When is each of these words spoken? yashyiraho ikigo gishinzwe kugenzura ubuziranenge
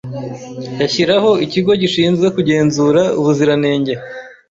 yashyiraho 0.81 1.29
ikigo 1.45 1.71
gishinzwe 1.81 2.27
kugenzura 2.35 3.01
ubuziranenge 3.19 3.93